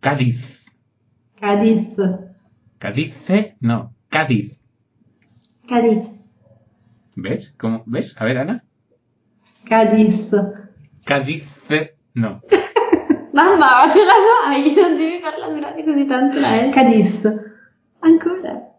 Cádiz. 0.00 0.64
Cadiz. 1.38 1.94
Cádiz, 2.78 3.14
no, 3.60 3.92
Cádiz. 4.08 4.58
Cadete. 5.66 6.10
¿Ves? 7.14 7.54
¿Cómo? 7.58 7.82
¿Ves? 7.86 8.14
A 8.18 8.24
ver, 8.24 8.38
Ana. 8.38 8.64
Cadiz. 9.64 10.28
Cádiz. 11.04 11.44
No. 12.14 12.40
Mamma, 13.32 13.86
ma 13.86 13.90
ce 13.90 14.04
la 14.04 14.12
fai? 14.44 14.74
Non 14.76 14.96
devi 14.96 15.18
farla 15.20 15.48
durare 15.48 15.84
così 15.84 16.06
tanto 16.06 16.38
la. 16.38 16.68
Cadiz. 16.70 17.20
Ancora? 18.00 18.70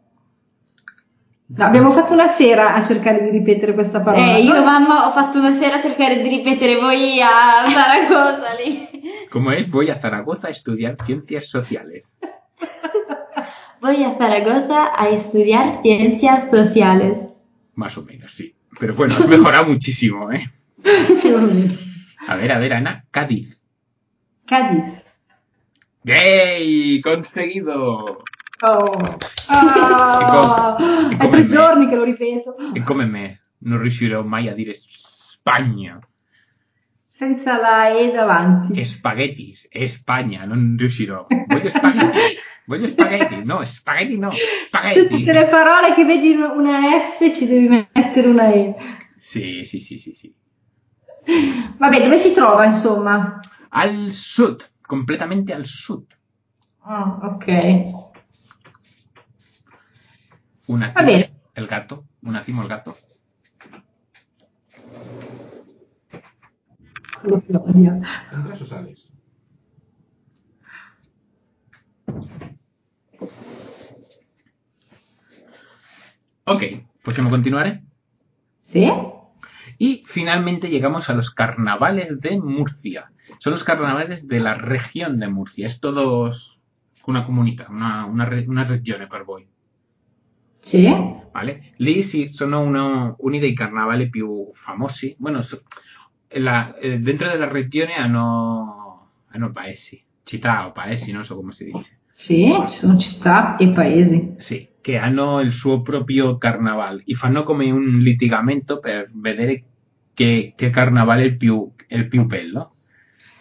No, 1.56 1.65
abbiamo 1.65 1.92
fatto 1.92 2.13
una 2.13 2.27
sera 2.27 2.74
a 2.74 2.84
cercare 2.84 3.24
di 3.24 3.30
ripetere 3.30 3.74
questa 3.74 4.01
parola. 4.01 4.36
Eh, 4.36 4.44
io 4.44 4.63
mamma 4.63 5.08
ho 5.08 5.12
fatto 5.12 5.39
una 5.39 5.56
sera 5.56 5.75
a 5.75 5.82
cercare 5.82 6.22
di 6.22 6.30
ripetere 6.30 6.80
voi 6.80 7.22
a 7.22 7.70
Zaragoza 7.70 8.53
lì. 8.63 9.27
Como 9.30 9.51
es, 9.51 9.70
voy 9.70 9.89
a 9.89 9.96
Zaragoza 9.96 10.48
a 10.48 10.51
estudiar 10.51 10.96
ciencias 11.06 11.50
sociales. 11.50 12.18
Voy 13.82 14.01
a 14.01 14.15
Zaragoza 14.18 14.94
a 14.96 15.10
estudiar 15.10 15.82
ciencias 15.82 16.50
sociales. 16.50 17.18
Más 17.75 17.98
o 17.98 18.03
menos, 18.03 18.32
sí. 18.32 18.56
Pero 18.80 18.94
bueno, 18.96 19.13
has 19.13 19.27
mejorado 19.27 19.65
muchísimo, 19.65 20.32
¿eh? 20.32 20.42
A 22.27 22.36
ver, 22.36 22.51
a 22.51 22.58
ver, 22.60 22.74
Ana. 22.74 23.03
Cádiz. 23.12 23.60
Cadiz. 24.46 25.01
¡Yay! 26.03 27.00
¡Conseguido! 27.01 28.24
Oh. 28.62 29.18
Ah, 29.48 30.77
E 31.10 31.13
è 31.13 31.18
come 31.18 31.30
tre 31.30 31.42
me. 31.42 31.48
giorni 31.48 31.88
che 31.89 31.96
lo 31.96 32.03
ripeto. 32.03 32.56
E 32.74 32.82
come 32.84 33.06
me, 33.06 33.42
non 33.60 33.80
riuscirò 33.82 34.24
mai 34.24 34.48
a 34.48 34.53
dire 34.53 34.74
Spagna. 34.74 36.00
Senza 37.12 37.60
la 37.60 37.89
E 37.98 38.12
davanti. 38.12 38.84
Spaghettis, 38.84 39.68
Spagna, 39.86 40.46
non 40.46 40.75
riuscirò. 40.77 41.25
Voglio 41.48 41.70
spaghetti. 41.70 42.18
Voglio 42.65 42.88
spaghetti. 42.88 43.44
No, 43.44 43.63
spaghetti 43.65 44.18
no. 44.18 44.32
Spaghetti. 44.32 45.08
Tutte 45.20 45.34
le 45.34 45.48
parole 45.48 45.94
che 45.94 46.06
vedi 46.06 46.32
una 46.34 46.80
S 47.00 47.30
ci 47.36 47.46
devi 47.48 47.68
mettere 47.68 48.27
una 48.27 48.51
E. 48.51 48.75
Sì, 49.20 49.62
sì, 49.65 49.80
sì, 49.82 49.98
sì, 49.98 50.13
sì. 50.13 50.34
Vabbè, 51.77 52.01
dove 52.03 52.18
si 52.18 52.34
trova 52.34 52.65
insomma? 52.65 53.39
Al 53.70 54.12
sud, 54.12 54.72
completamente 54.82 55.53
al 55.53 55.65
sud. 55.65 56.06
Ah, 56.82 57.20
ok. 57.24 57.46
Un 60.68 60.80
Va 60.80 60.86
attimo. 60.88 61.06
bene. 61.06 61.30
El 61.53 61.68
gato. 61.68 62.06
Un 62.22 62.36
attimo. 62.36 62.62
Quello 67.22 67.42
che 67.42 67.56
odio. 67.56 68.00
¿Entras 68.32 68.62
o 68.62 68.65
sales? 68.65 69.08
Ok, 76.46 76.84
possiamo 77.01 77.30
continuare? 77.30 77.84
Sì? 78.65 79.12
Y 79.85 80.01
finalmente 80.05 80.69
llegamos 80.69 81.09
a 81.09 81.13
los 81.13 81.29
carnavales 81.29 82.21
de 82.21 82.39
Murcia. 82.39 83.11
Son 83.39 83.51
los 83.51 83.65
carnavales 83.65 84.29
de 84.29 84.39
la 84.39 84.53
región 84.53 85.19
de 85.19 85.27
Murcia. 85.27 85.67
Es 85.67 85.81
todo 85.81 86.31
una 87.05 87.25
comunità, 87.25 87.67
una, 87.69 88.05
una, 88.05 88.29
una 88.47 88.63
regione 88.63 89.07
per 89.07 89.25
voi. 89.25 89.45
Sì? 90.61 90.87
¿vale? 91.33 91.73
Lì 91.79 92.01
sì, 92.01 92.29
sono 92.29 92.61
uno, 92.61 93.17
uno 93.19 93.39
dei 93.39 93.53
carnavali 93.53 94.09
più 94.09 94.51
famosi. 94.53 95.17
Bueno, 95.19 95.41
so- 95.41 95.63
la- 96.29 96.77
eh, 96.77 96.99
dentro 96.99 97.27
della 97.27 97.49
regione 97.51 97.95
hanno, 97.95 99.09
hanno 99.31 99.51
paesi, 99.51 100.01
città 100.23 100.65
o 100.65 100.71
paesi, 100.71 101.11
non 101.11 101.25
so 101.25 101.35
come 101.35 101.51
si 101.51 101.65
dice. 101.65 101.99
Sì, 102.13 102.53
sono 102.69 102.97
città 102.97 103.57
e 103.57 103.73
paesi. 103.73 104.35
Sì, 104.37 104.69
che 104.79 104.97
hanno 104.97 105.41
il 105.41 105.51
suo 105.51 105.81
proprio 105.81 106.37
carnaval 106.37 107.01
e 107.05 107.15
fanno 107.15 107.43
come 107.43 107.69
un 107.69 107.99
litigamento 107.99 108.79
per 108.79 109.11
vedere 109.13 109.65
che, 110.13 110.53
che 110.55 110.70
carnavale 110.70 111.24
è 111.24 111.25
il 111.25 111.38
più, 111.38 111.72
è 111.88 111.96
il 111.96 112.08
più 112.08 112.25
bello. 112.25 112.70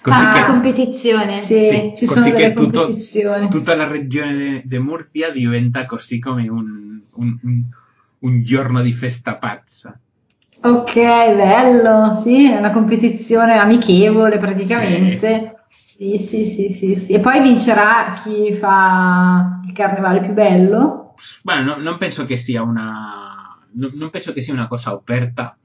Così 0.00 0.18
Ah, 0.20 0.32
che 0.32 0.46
competizione. 0.46 1.32
Sì, 1.34 1.60
Sì, 1.60 1.94
ci 1.96 2.06
così 2.06 2.20
sono 2.20 2.32
delle 2.36 2.48
che 2.48 2.54
tutto- 2.54 2.80
competizioni. 2.82 3.48
tutta 3.48 3.76
la 3.76 3.86
regione 3.86 4.62
di 4.64 4.78
Murcia 4.78 5.30
diventa 5.30 5.86
così 5.86 6.18
come 6.18 6.48
un, 6.48 7.00
un, 7.14 7.38
un- 7.42 7.62
un 8.20 8.42
giorno 8.44 8.82
di 8.82 8.92
festa 8.92 9.36
pazza. 9.36 9.98
Ok, 10.64 10.94
bello. 10.94 12.20
Sì, 12.22 12.50
è 12.50 12.56
una 12.56 12.70
competizione 12.72 13.58
amichevole 13.58 14.38
praticamente. 14.38 15.56
Sì, 15.96 16.18
sì, 16.28 16.46
sì, 16.46 16.72
sì, 16.72 16.96
sì. 16.96 17.12
E 17.12 17.20
poi 17.20 17.40
vincerà 17.42 18.20
chi 18.22 18.56
fa 18.56 19.60
il 19.64 19.72
carnevale 19.72 20.20
più 20.20 20.32
bello. 20.32 21.14
Bueno, 21.42 21.62
no- 21.62 21.76
non 21.82 21.98
penso 21.98 22.24
che 22.26 22.36
sia 22.36 22.62
una. 22.62 23.56
no- 23.74 23.90
non 23.94 24.10
penso 24.10 24.32
che 24.32 24.42
sia 24.42 24.52
una 24.52 24.66
cosa 24.68 24.90
aperta. 24.90 25.56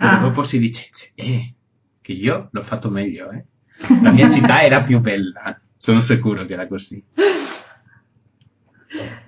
Però 0.00 0.12
Ah. 0.12 0.16
dopo 0.18 0.44
si 0.44 0.58
dice, 0.58 0.88
eh, 1.14 1.52
che 2.00 2.12
io 2.12 2.48
l'ho 2.50 2.62
fatto 2.62 2.88
meglio, 2.88 3.30
eh. 3.30 3.44
La 4.02 4.10
mia 4.12 4.30
città 4.30 4.62
era 4.62 4.82
più 4.82 4.98
bella. 5.00 5.60
Sono 5.76 6.00
sicuro 6.00 6.46
che 6.46 6.54
era 6.54 6.66
così. 6.66 7.02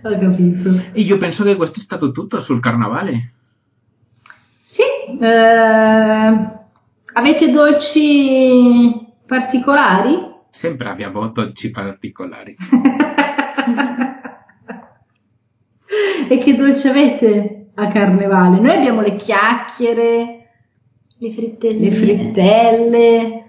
Ho 0.05 0.19
capito. 0.19 0.71
E 0.93 1.01
io 1.03 1.19
penso 1.19 1.45
che 1.45 1.57
questo 1.57 1.79
è 1.79 1.83
stato 1.83 2.11
tutto 2.11 2.41
sul 2.41 2.61
carnavale. 2.61 3.35
Sì, 4.65 4.83
eh, 5.21 6.49
avete 7.13 7.53
dolci 7.53 9.09
particolari? 9.27 10.31
Sempre 10.51 10.89
abbiamo 10.89 11.29
dolci 11.29 11.71
particolari. 11.71 12.57
e 16.29 16.39
che 16.39 16.57
dolci 16.57 16.89
avete 16.89 17.67
a 17.75 17.89
carnevale? 17.89 18.59
Noi 18.61 18.77
abbiamo 18.77 19.01
le 19.03 19.17
chiacchiere, 19.17 20.42
Le 21.23 21.33
frittelline. 21.33 21.89
le 21.89 21.97
frittelle. 21.97 23.45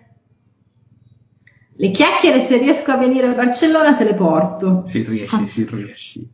Le 1.75 1.89
chiacchiere, 1.89 2.41
se 2.41 2.57
riesco 2.59 2.91
a 2.91 2.97
venire 2.97 3.29
a 3.29 3.33
Barcellona, 3.33 3.95
te 3.95 4.03
le 4.03 4.13
porto. 4.13 4.83
Si 4.85 5.01
riesci, 5.01 5.47
si 5.47 5.65
riesci. 5.65 6.29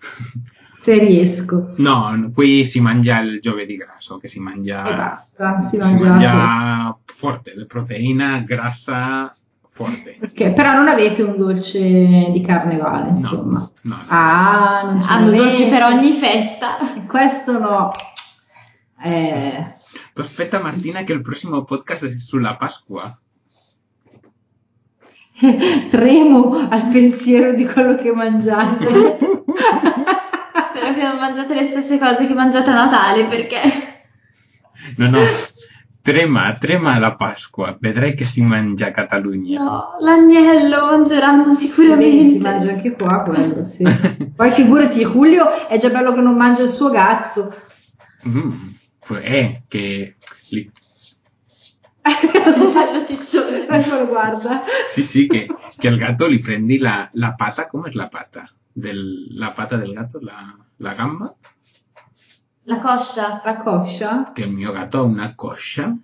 Se 0.80 0.98
riesco. 0.98 1.74
No, 1.76 2.30
qui 2.32 2.64
si 2.64 2.80
mangia 2.80 3.18
il 3.18 3.38
giovedì 3.42 3.76
grasso, 3.76 4.16
che 4.16 4.28
si 4.28 4.40
mangia... 4.40 4.82
E 4.82 4.96
basta, 4.96 5.60
si 5.60 5.68
si 5.72 5.76
mangia. 5.76 6.08
mangia 6.08 6.98
forte, 7.04 7.52
di 7.54 7.66
proteina, 7.66 8.38
grassa, 8.38 9.36
forte. 9.68 10.16
Ok, 10.22 10.52
però 10.52 10.72
non 10.72 10.88
avete 10.88 11.20
un 11.20 11.36
dolce 11.36 12.30
di 12.32 12.40
carnevale, 12.40 13.10
insomma. 13.10 13.58
No, 13.82 13.94
no, 13.94 13.96
no. 13.96 14.02
Ah, 14.08 14.82
non 14.90 15.02
ce 15.02 15.12
Hanno 15.12 15.30
dolci 15.32 15.68
per 15.68 15.82
ogni 15.82 16.12
festa. 16.12 16.78
Questo 17.06 17.58
no. 17.58 17.92
Eh, 19.02 19.74
aspetta 20.20 20.60
Martina 20.60 21.02
che 21.02 21.12
il 21.12 21.22
prossimo 21.22 21.64
podcast 21.64 22.06
è 22.06 22.10
sulla 22.10 22.56
Pasqua. 22.56 23.18
tremo 25.90 26.58
al 26.68 26.88
pensiero 26.92 27.54
di 27.54 27.64
quello 27.66 27.96
che 27.96 28.12
mangiate. 28.12 28.86
Spero 30.70 30.94
che 30.94 31.02
non 31.02 31.18
mangiate 31.18 31.54
le 31.54 31.64
stesse 31.64 31.98
cose 31.98 32.26
che 32.26 32.34
mangiate 32.34 32.70
a 32.70 32.74
Natale 32.74 33.26
perché... 33.26 33.60
No, 34.96 35.08
no, 35.08 35.18
trema, 36.02 36.56
trema 36.58 36.98
la 36.98 37.14
Pasqua. 37.14 37.76
Vedrai 37.78 38.14
che 38.14 38.24
si 38.24 38.42
mangia 38.42 38.86
a 38.86 38.90
Catalogna. 38.90 39.62
No, 39.62 39.96
l'agnello 40.00 40.86
mangeranno 40.86 41.44
Vedi, 41.44 41.56
si 41.56 41.66
sicuramente. 41.66 42.38
mangia 42.38 42.70
anche 42.70 42.96
qua 42.96 43.22
quello, 43.22 43.64
sì. 43.64 43.84
Poi 44.34 44.50
figurati, 44.52 45.04
Julio 45.04 45.66
è 45.68 45.78
già 45.78 45.90
bello 45.90 46.12
che 46.12 46.20
non 46.20 46.36
mangia 46.36 46.62
il 46.62 46.70
suo 46.70 46.90
gatto. 46.90 47.54
Mm, 48.26 48.66
eh, 49.18 49.62
che... 49.68 50.16
li- 50.50 50.70
Bello 52.02 53.04
ciccione. 53.04 53.66
Eccolo, 53.68 54.06
guarda. 54.06 54.62
Sì, 54.88 55.02
sì, 55.02 55.26
che, 55.26 55.46
che 55.76 55.88
al 55.88 55.98
gatto 55.98 56.26
li 56.26 56.38
prendi 56.38 56.78
la, 56.78 57.08
la 57.12 57.34
pata, 57.34 57.66
come 57.66 57.90
è 57.90 57.92
la 57.92 58.08
pata? 58.08 58.48
Del, 58.72 59.36
la 59.36 59.52
pata 59.52 59.76
del 59.76 59.92
gatto, 59.92 60.18
la, 60.20 60.56
la 60.76 60.94
gamba? 60.94 61.36
La 62.64 62.78
coscia. 62.78 63.40
La 63.44 63.56
coscia. 63.56 64.32
che 64.32 64.42
il 64.42 64.52
mio 64.52 64.72
gatto 64.72 64.98
ha 64.98 65.02
una 65.02 65.34
coscia 65.34 65.94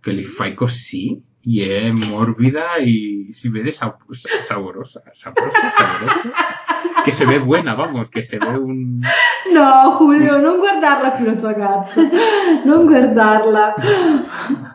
che 0.00 0.12
li 0.12 0.24
fai 0.24 0.54
così 0.54 1.22
e 1.44 1.82
è 1.86 1.90
morbida 1.90 2.74
e 2.76 3.28
si 3.32 3.48
vede 3.48 3.72
sap- 3.72 4.10
sa- 4.12 4.40
saborosa, 4.42 5.02
saborosa, 5.10 5.70
saborosa, 5.70 6.30
che 7.04 7.12
se 7.12 7.24
ve 7.26 7.40
buena, 7.40 7.74
vamos, 7.74 8.08
che 8.08 8.22
se 8.22 8.38
ve 8.38 8.46
un... 8.48 9.00
No, 9.52 9.96
Julio, 9.98 10.38
non 10.38 10.58
guardarla 10.58 11.10
più 11.12 11.24
la 11.24 11.34
tua 11.34 11.52
gatta. 11.52 12.00
Non 12.64 12.86
guardarla. 12.86 13.74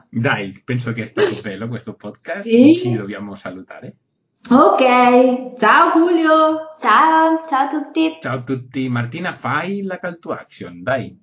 Dai, 0.09 0.61
penso 0.63 0.91
che 0.93 1.03
è 1.03 1.05
stato 1.05 1.39
bello 1.41 1.67
questo 1.67 1.93
podcast, 1.93 2.41
Sì. 2.47 2.75
ci 2.75 2.93
dobbiamo 2.95 3.35
salutare. 3.35 3.95
Ok, 4.49 5.57
ciao 5.57 5.91
Julio. 5.93 6.75
Ciao, 6.79 7.45
ciao 7.47 7.65
a 7.65 7.67
tutti. 7.67 8.17
Ciao 8.21 8.35
a 8.37 8.41
tutti, 8.43 8.87
Martina 8.87 9.33
fai 9.33 9.81
la 9.83 9.97
call 9.97 10.19
to 10.19 10.31
action, 10.31 10.83
dai. 10.83 11.17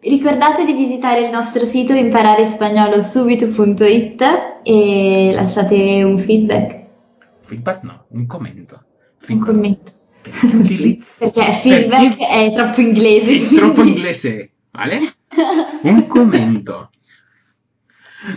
Ricordate 0.00 0.64
di 0.64 0.72
visitare 0.74 1.22
il 1.22 1.30
nostro 1.30 1.64
sito 1.64 1.92
imparare-spagnolo-subito.it 1.92 4.22
e 4.62 5.32
lasciate 5.34 6.02
un 6.02 6.18
feedback. 6.18 6.84
Feedback 7.40 7.82
no, 7.82 8.04
un 8.08 8.26
commento. 8.26 8.82
Feedback. 9.18 9.48
Un 9.48 9.54
commento. 9.54 9.92
Perché 10.22 10.56
utilizzi... 10.56 11.30
Feedback 11.30 12.16
Perché... 12.16 12.28
è 12.28 12.52
troppo 12.54 12.80
inglese. 12.80 13.48
È 13.48 13.54
troppo 13.54 13.82
inglese, 13.82 14.52
vale? 14.70 14.98
Un 15.82 16.06
commento. 16.06 16.90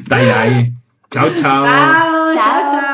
Dai 0.05 0.25
dai. 0.25 0.73
Ciao 1.07 1.33
ciao. 1.35 1.65
Ciao 1.65 2.33
ciao. 2.33 2.71
ciao. 2.71 2.88